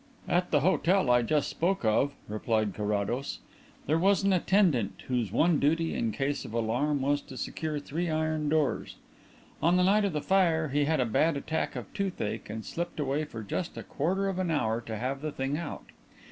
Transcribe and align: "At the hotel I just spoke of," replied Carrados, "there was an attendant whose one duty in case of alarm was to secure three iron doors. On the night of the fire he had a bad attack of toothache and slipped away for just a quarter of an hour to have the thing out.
"At 0.27 0.49
the 0.49 0.61
hotel 0.61 1.11
I 1.11 1.21
just 1.21 1.47
spoke 1.47 1.85
of," 1.85 2.15
replied 2.27 2.73
Carrados, 2.73 3.37
"there 3.85 3.99
was 3.99 4.23
an 4.23 4.33
attendant 4.33 5.03
whose 5.07 5.31
one 5.31 5.59
duty 5.59 5.93
in 5.93 6.11
case 6.11 6.43
of 6.43 6.53
alarm 6.55 7.01
was 7.03 7.21
to 7.21 7.37
secure 7.37 7.77
three 7.77 8.09
iron 8.09 8.49
doors. 8.49 8.95
On 9.61 9.77
the 9.77 9.83
night 9.83 10.03
of 10.03 10.13
the 10.13 10.19
fire 10.21 10.69
he 10.69 10.85
had 10.85 10.99
a 10.99 11.05
bad 11.05 11.37
attack 11.37 11.75
of 11.75 11.93
toothache 11.93 12.49
and 12.49 12.65
slipped 12.65 12.99
away 12.99 13.25
for 13.25 13.43
just 13.43 13.77
a 13.77 13.83
quarter 13.83 14.27
of 14.27 14.39
an 14.39 14.49
hour 14.49 14.81
to 14.81 14.97
have 14.97 15.21
the 15.21 15.31
thing 15.31 15.55
out. 15.55 15.85